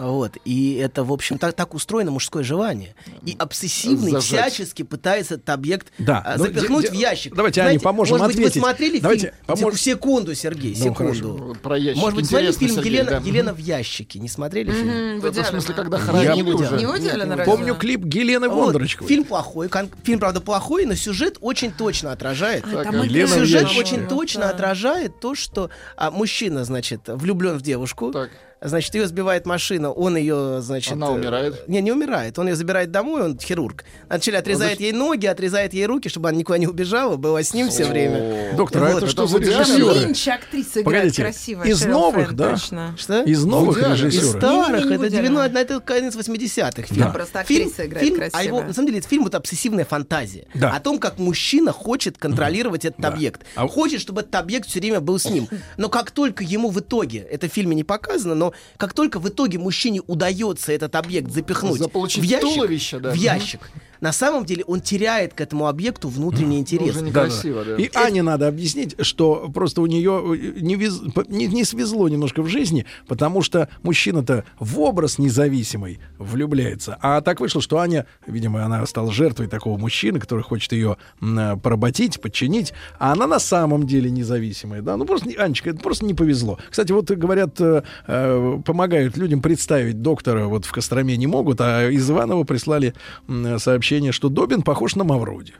[0.00, 0.36] Вот.
[0.44, 2.94] И это, в общем, так, так устроено мужское желание.
[3.24, 4.52] И обсессивный Зажать.
[4.52, 7.34] всячески пытается этот объект Да, а, ну, запихнуть де- в ящик.
[7.34, 8.54] давайте, Ане, поможем может быть, ответить.
[8.56, 9.58] вы смотрели Давайте, фильм?
[9.58, 11.14] помож- Секунду, Сергей, Ну, хорошо.
[11.14, 11.56] секунду.
[11.62, 12.00] Про ящик.
[12.02, 13.26] Может быть, смотрели Интересно, фильм Сергей, Елена, да.
[13.26, 14.18] Елена в ящике?
[14.18, 15.20] Не смотрели фильм?
[15.20, 15.82] В Это в смысле, да.
[15.82, 16.66] когда Я хоронили помню.
[16.66, 16.76] уже?
[16.78, 17.44] Не в идеале, наверное.
[17.56, 18.64] Помню клип Гелены Вот.
[18.66, 19.08] Бондарочковой.
[19.08, 22.64] Фильм плохой, кон- фильм, правда, плохой, но сюжет очень точно отражает.
[22.66, 24.50] А, Так, Елена Сюжет очень точно Да.
[24.50, 28.12] отражает то, что а, мужчина, значит, влюблен в девушку.
[28.12, 28.30] Так.
[28.62, 30.92] Значит, ее сбивает машина, он ее, значит...
[30.92, 31.66] Она э, умирает?
[31.66, 32.38] Не, не умирает.
[32.38, 33.84] Он ее забирает домой, он хирург.
[34.08, 37.70] Вначале отрезает ей ноги, отрезает ей руки, чтобы она никуда не убежала, была с ним
[37.70, 38.54] все время.
[38.56, 40.06] Доктор, а это это что за Там режиссеры?
[40.06, 41.66] Линч актриса играет красивая.
[41.66, 42.56] из новых, да?
[42.58, 43.22] Что?
[43.22, 43.94] Из новых Аллен.
[43.94, 44.36] Из режиссеров.
[44.42, 45.56] старых, это Вуди 90 Аллен.
[45.56, 46.70] это конец 80-х.
[46.76, 46.82] Да.
[46.94, 47.12] фильм.
[47.12, 48.38] Просто актриса играет фильм, красиво.
[48.38, 50.46] а его, на самом деле, это фильм вот обсессивная фантазия.
[50.52, 50.72] Да.
[50.72, 53.42] О том, как мужчина хочет контролировать этот объект.
[53.56, 55.48] А- Хочет, чтобы этот объект все время был с ним.
[55.78, 59.28] Но как только ему в итоге, это в фильме не показано, но как только в
[59.28, 63.10] итоге мужчине удается этот объект запихнуть Заполучить в ящик, туловище, да.
[63.10, 63.60] в ящик,
[64.00, 66.90] на самом деле он теряет к этому объекту внутренний интерес.
[66.96, 67.76] Уже Да, некрасиво, да.
[67.76, 67.82] да.
[67.82, 70.22] И Ане надо объяснить, что просто у нее
[70.60, 76.96] не, вез- не, не свезло немножко в жизни, потому что мужчина-то в образ независимый влюбляется.
[77.00, 81.58] А так вышло, что Аня, видимо, она стала жертвой такого мужчины, который хочет ее м,
[81.60, 84.82] поработить, подчинить, а она на самом деле независимая.
[84.82, 84.96] Да?
[84.96, 86.58] Ну просто, не- Анечка, это просто не повезло.
[86.70, 91.88] Кстати, вот говорят, э, э, помогают людям представить доктора вот в Костроме не могут, а
[91.90, 92.94] из Иванова прислали
[93.28, 93.58] м,
[93.90, 95.54] сообщение, что Добин похож на Мавроди.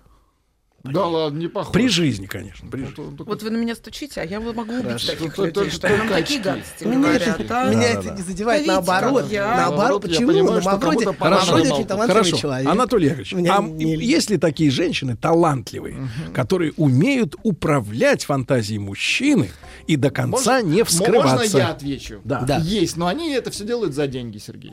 [0.82, 1.72] Да ладно, не похож.
[1.74, 2.70] При жизни, конечно.
[2.70, 3.14] При жизни.
[3.26, 6.40] Вот вы на меня стучите, а я могу убить таких Только- людей, что нам такие
[6.40, 7.40] гадости Меня, говорят.
[7.40, 7.64] это, а?
[7.70, 8.14] меня Да, это да.
[8.14, 9.30] не задевает, Да видите, наоборот.
[9.30, 9.46] я.
[9.56, 10.28] Наоборот, Наоборот, я почему?
[10.28, 12.36] понимаю, Ну, что Мавроди, кому-то похож Мавроди на очень талантливый Хорошо.
[12.38, 12.68] человек.
[12.70, 19.50] Анатолий Яковлевич, Меня а не- есть ли такие женщины талантливые, которые умеют управлять фантазией мужчины
[19.86, 21.36] и до конца Можно- не вскрываться?
[21.36, 22.20] Можно я отвечу?
[22.24, 22.40] Да.
[22.40, 22.56] Да.
[22.56, 24.72] Есть, но они это все делают за деньги, Сергей.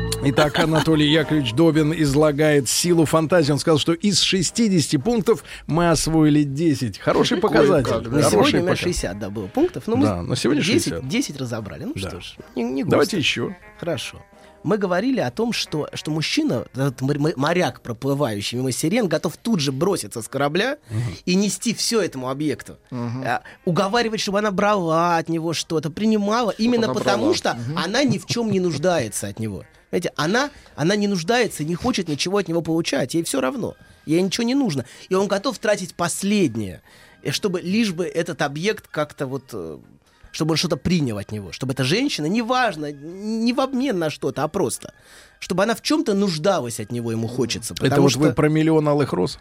[0.23, 3.51] Итак, Анатолий Яковлевич Добин излагает силу фантазии.
[3.51, 6.99] Он сказал, что из 60 пунктов мы освоили 10.
[6.99, 7.89] Хороший показатель.
[7.89, 8.01] Да.
[8.01, 10.83] На Хороший сегодня у пока- 60 да, было пунктов, но мы Да, на сегодня 10,
[10.93, 11.07] 60.
[11.07, 11.85] 10 разобрали.
[11.85, 12.09] Ну Да.
[12.09, 12.91] что ж, не, не густо.
[12.91, 13.55] Давайте еще.
[13.79, 14.21] Хорошо.
[14.63, 19.71] Мы говорили о том, что, что мужчина, этот моряк, проплывающий мимо сирен, готов тут же
[19.71, 20.77] броситься с корабля
[21.25, 22.77] и нести все этому объекту.
[22.91, 27.35] А, уговаривать, чтобы она брала от него что-то, принимала, именно она потому, брала.
[27.35, 29.63] что она ни в чем не нуждается от него.
[29.91, 33.13] Знаете, она, она не нуждается, не хочет ничего от него получать.
[33.13, 33.75] Ей все равно.
[34.05, 34.85] Ей ничего не нужно.
[35.09, 36.81] И он готов тратить последнее,
[37.21, 39.79] э, чтобы лишь бы этот объект как-то вот э,
[40.31, 44.43] чтобы он что-то принял от него, чтобы эта женщина, неважно, не в обмен на что-то,
[44.43, 44.93] а просто,
[45.39, 47.75] чтобы она в чем-то нуждалась от него, ему хочется.
[47.81, 48.19] Это вот что...
[48.19, 49.39] вы про миллион алых роз?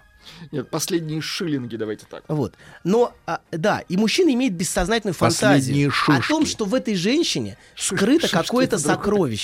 [0.51, 2.25] Нет, последние шиллинги, давайте так.
[2.27, 2.55] Вот.
[2.83, 6.29] Но, а, да, и мужчина имеет бессознательную Последние фантазию о шишки.
[6.29, 9.39] том, что в этой женщине скрыто какое-то это другое.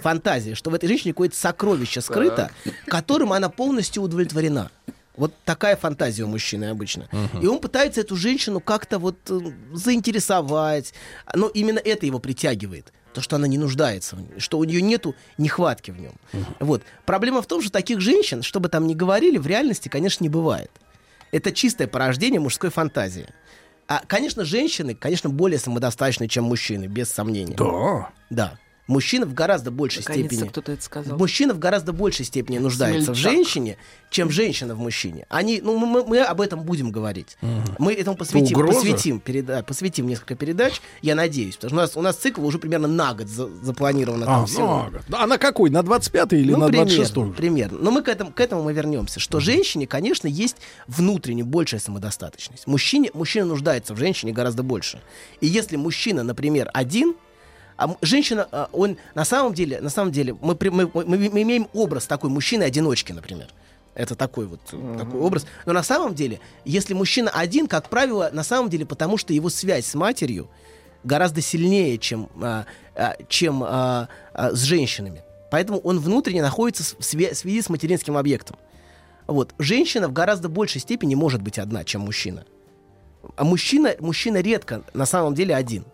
[0.00, 2.50] Фантазия, что в этой женщине какое-то сокровище скрыто,
[2.86, 4.70] которым она полностью удовлетворена.
[5.16, 7.08] Вот такая фантазия у мужчины обычно.
[7.40, 9.38] И он пытается эту женщину как-то вот э,
[9.72, 10.94] заинтересовать.
[11.34, 12.92] Но именно это его притягивает.
[13.12, 16.14] То, что она не нуждается что у нее нету нехватки в нем.
[16.60, 16.82] Вот.
[17.04, 20.30] Проблема в том, что таких женщин, что бы там ни говорили, в реальности, конечно, не
[20.30, 20.70] бывает.
[21.30, 23.28] Это чистое порождение мужской фантазии.
[23.88, 27.54] А, конечно, женщины, конечно, более самодостаточны, чем мужчины, без сомнения.
[27.56, 28.10] Да.
[28.30, 28.58] Да.
[28.88, 30.48] Мужчина в гораздо большей Наконец-то степени.
[30.48, 31.16] кто-то это сказал.
[31.16, 33.32] Мужчина в гораздо большей степени нуждается в Смельчак.
[33.32, 33.76] женщине,
[34.10, 35.24] чем женщина в мужчине.
[35.28, 37.36] Они, ну, мы, мы- об этом будем говорить.
[37.78, 38.80] Мы этому посвятим, Угроза?
[38.80, 41.54] посвятим, переда- посвятим несколько передач, я надеюсь.
[41.56, 44.46] Потому что у нас, у нас цикл уже примерно на год за- запланировано там А,
[44.46, 44.66] всего.
[44.66, 45.02] много.
[45.12, 45.70] А на какой?
[45.70, 47.78] На 25 или Ну, на примерно, 26 примерно.
[47.80, 49.20] Но мы к этому, к этому мы вернемся.
[49.20, 50.56] Что женщине, конечно, есть
[50.88, 52.66] внутренне большая самодостаточность.
[52.66, 55.00] Мужчине, мужчина нуждается в женщине гораздо больше.
[55.40, 57.14] И если мужчина, например, один,
[57.76, 61.68] А женщина, а, он на самом деле, на самом деле, мы, мы, мы- мы имеем
[61.72, 63.48] образ такой мужчины-одиночки, например.
[63.94, 65.46] Это такой вот э, такой образ.
[65.66, 69.50] Но на самом деле, если мужчина один, как правило, на самом деле, потому что его
[69.50, 70.48] связь с матерью
[71.04, 75.22] гораздо сильнее, чем, а, а, чем а, а, с женщинами.
[75.50, 78.56] Поэтому он внутренне находится в свя- связи с материнским объектом.
[79.26, 79.54] Вот.
[79.58, 82.44] Женщина в гораздо большей степени может быть одна, чем мужчина.
[83.36, 85.84] А мужчина, мужчина редко на самом деле один.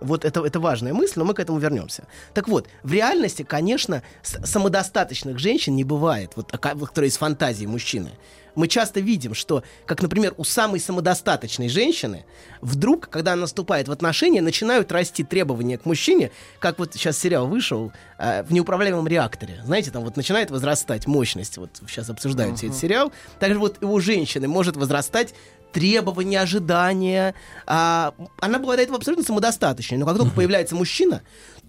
[0.00, 2.04] Вот это, это важная мысль, но мы к этому вернемся.
[2.34, 8.10] Так вот, в реальности, конечно, самодостаточных женщин не бывает, вот, которые из фантазии мужчины.
[8.58, 12.24] Мы часто видим, что, как, например, у самой самодостаточной женщины,
[12.60, 17.46] вдруг, когда она наступает в отношения, начинают расти требования к мужчине, как вот сейчас сериал
[17.46, 19.60] вышел э, в неуправляемом реакторе.
[19.64, 21.56] Знаете, там вот начинает возрастать мощность.
[21.56, 23.12] Вот сейчас обсуждают этот сериал.
[23.38, 25.34] Также вот и у женщины может возрастать
[25.72, 27.34] требования, ожидания.
[27.66, 29.98] А, она была до этого абсолютно самодостаточной.
[29.98, 31.22] Но как только появляется мужчина,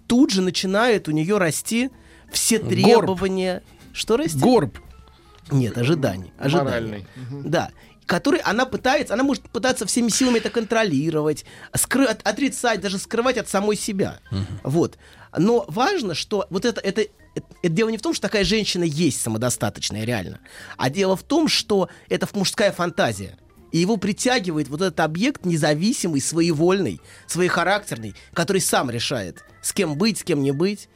[0.06, 1.90] тут же начинает у нее расти
[2.32, 3.62] все требования.
[3.92, 4.38] Что расти?
[4.38, 4.78] Горб.
[5.50, 6.32] Нет, ожиданий.
[6.38, 6.64] ожиданий.
[6.64, 7.06] Моральный.
[7.44, 7.70] Да.
[8.06, 13.36] Который она пытается, она может пытаться всеми силами это контролировать, скры- от- отрицать, даже скрывать
[13.38, 14.18] от самой себя.
[14.64, 14.98] Вот.
[15.36, 18.82] Но важно, что вот это, это, это, это дело не в том, что такая женщина
[18.82, 20.40] есть самодостаточная реально,
[20.76, 23.38] а дело в том, что это мужская фантазия.
[23.72, 30.18] И его притягивает вот этот объект независимый, своевольный, своехарактерный, который сам решает, с кем быть,
[30.18, 30.88] с кем не быть.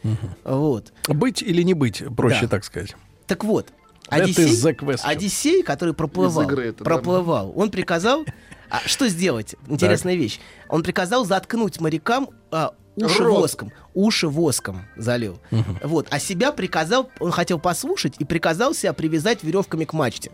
[0.44, 0.92] Вот.
[1.08, 2.48] Быть или не быть, проще Да.
[2.48, 2.94] так сказать.
[3.26, 3.68] Так вот,
[4.08, 4.70] Одиссей.
[5.02, 6.84] Одиссей, который проплывал, это, да.
[6.84, 8.24] проплывал, он приказал,
[8.68, 9.56] а, что сделать?
[9.68, 10.40] Интересная вещь.
[10.68, 13.40] Он приказал заткнуть морякам а, уши Рот.
[13.42, 15.38] воском, уши воском залил.
[15.82, 20.32] Вот, а себя приказал, он хотел послушать и приказал себя привязать веревками к мачте.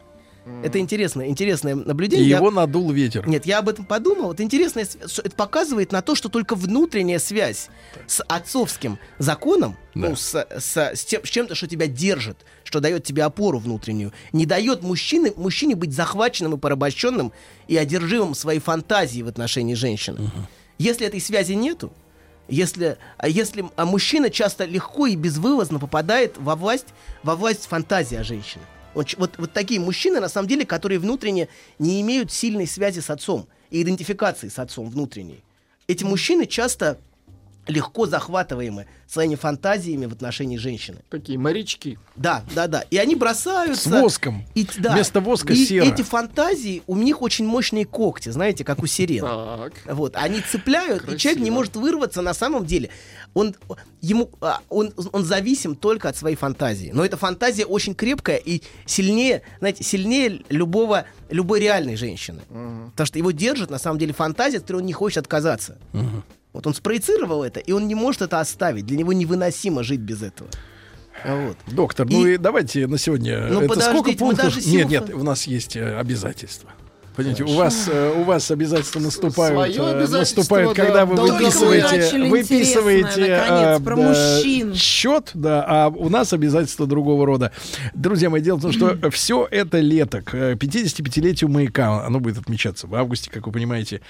[0.64, 2.28] Это интересное, интересное И наблюдение.
[2.28, 3.28] Я- его надул ветер.
[3.28, 4.28] нет, я об этом подумал.
[4.28, 7.68] Вот интересно, это показывает на то, что только внутренняя связь
[8.06, 13.04] с отцовским законом, ну, с, с- с тем- с чем-то, что тебя держит, что дает
[13.04, 17.32] тебе опору внутреннюю, не дает мужчине, мужчине быть захваченным и порабощенным
[17.68, 20.30] и одержимым своей фантазией в отношении женщины.
[20.78, 21.92] Если этой связи нету,
[22.48, 26.86] если, а если а мужчина часто легко и безвылазно попадает во власть,
[27.22, 28.64] во власть фантазии о женщине.
[28.94, 31.48] Вот, ч- вот, вот такие мужчины, на самом деле, которые внутренне
[31.78, 35.42] не имеют сильной связи с отцом и идентификации с отцом внутренней.
[35.86, 36.98] Эти мужчины часто
[37.66, 40.98] легко захватываемы своими фантазиями в отношении женщины.
[41.08, 41.98] Такие морячки.
[42.16, 42.84] Да, да, да.
[42.90, 43.88] И они бросаются...
[43.88, 44.44] С воском.
[44.54, 44.92] И, да.
[44.92, 45.84] Вместо воска и сера.
[45.84, 49.24] эти фантазии, у них очень мощные когти, знаете, как у сирен.
[49.24, 49.72] Так.
[49.86, 51.18] Вот, они цепляют, и Красиво.
[51.18, 52.90] человек не может вырваться на самом деле.
[53.32, 53.54] Он,
[54.00, 56.90] ему, а, он, он зависим только от своей фантазии.
[56.92, 62.40] Но эта фантазия очень крепкая и сильнее, знаете, сильнее любого, любой реальной женщины.
[62.90, 65.78] Потому что его держит, на самом деле, фантазия, от которой он не хочет отказаться.
[66.52, 68.84] Вот он спроецировал это, и он не может это оставить.
[68.84, 70.50] Для него невыносимо жить без этого.
[71.24, 71.56] Вот.
[71.68, 73.46] Доктор, ну И- и давайте на сегодня.
[73.46, 74.54] Ну, это подождите, сколько мы пунктов?
[74.54, 76.70] даже Нет, нет, у нас есть э, обязательства.
[77.20, 82.30] Понимаете, у вас, э, у вас обязательства наступают, э, обязательство, наступают, да, когда вы выписываете,
[82.30, 84.74] выписываете интересное, наконец, про мужчин.
[84.74, 87.52] счет, да, а у нас обязательства другого рода.
[87.94, 92.38] Друзья мои, дело в том, что все это лето к э, 55-летию маяка, оно будет
[92.38, 94.00] отмечаться в августе, как вы понимаете,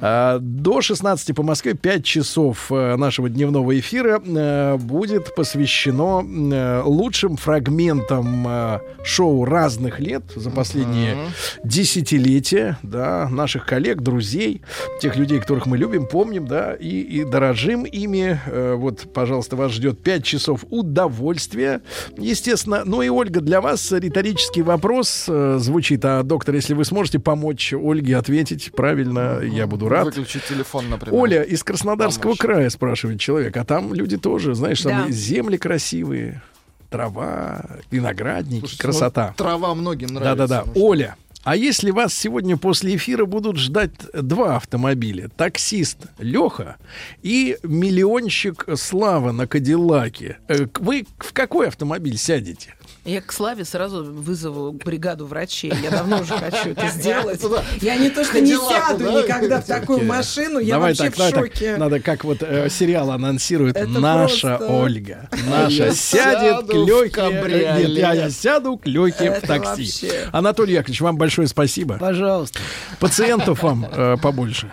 [0.00, 6.82] А, до 16 по Москве 5 часов э, нашего дневного эфира э, будет посвящено э,
[6.84, 11.16] лучшим фрагментам э, шоу разных лет за последние
[11.64, 14.62] десятилетия, да, наших коллег, друзей,
[15.00, 18.40] тех людей, которых мы любим, помним, да, и, и дорожим ими.
[18.46, 21.82] Э, вот, пожалуйста, вас ждет 5 часов удовольствия,
[22.16, 22.82] естественно.
[22.84, 26.04] Ну и, Ольга, для вас риторический вопрос э, звучит.
[26.04, 30.06] А, доктор, если вы сможете помочь Ольге ответить правильно, я буду рад.
[30.06, 31.14] Выключить телефон, например.
[31.20, 32.38] Оля из Краснодарского Помочь.
[32.38, 35.10] края спрашивает человек, а там люди тоже, знаешь, там Да.
[35.10, 36.42] земли красивые,
[36.90, 39.26] трава, виноградники, Слушайте, красота.
[39.38, 40.46] ну, трава многим нравится.
[40.46, 40.64] Да-да-да.
[40.74, 40.84] ну.
[40.86, 46.76] Оля, а если вас сегодня после эфира будут ждать два автомобиля, таксист Леха
[47.22, 52.74] и миллионщик Слава на Кадиллаке, э, вы в какой автомобиль сядете?
[53.04, 55.72] Я к Славе сразу вызову бригаду врачей.
[55.82, 57.40] Я давно уже хочу это сделать.
[57.80, 59.22] Я не то, что не сяду да?
[59.22, 60.58] никогда в такую машину.
[60.58, 61.40] Я вообще в давай так.
[61.40, 61.76] шоке.
[61.78, 63.88] Надо как вот э, сериал анонсирует.
[63.88, 65.30] Наша Ольга.
[65.48, 67.78] Наша сядет к кабриолет.
[67.78, 70.10] Нет, я, я сяду к Лёхе в такси.
[70.32, 71.96] Анатолий Яковлевич, вам большое спасибо.
[71.98, 72.58] Пожалуйста.
[72.98, 74.72] Пациентов вам э, побольше.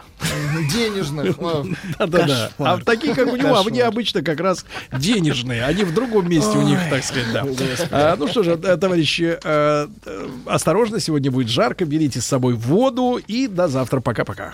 [0.74, 1.38] Денежных.
[1.98, 2.52] Да-да-да.
[2.58, 5.64] А такие, как у него, а они обычно как раз денежные.
[5.64, 8.17] Они в другом месте у них, так сказать, да.
[8.18, 11.86] Ну что же, э, товарищи, э, э, осторожно, сегодня будет жарко.
[11.86, 14.00] Берите с собой воду и до завтра.
[14.00, 14.54] Пока-пока.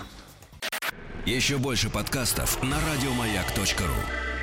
[1.26, 4.33] Еще больше подкастов на радиомаяк.ру.